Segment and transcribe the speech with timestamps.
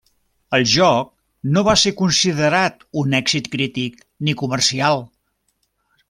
[0.57, 1.11] El joc
[1.57, 5.03] no va ser considerat un èxit crític ni comercial.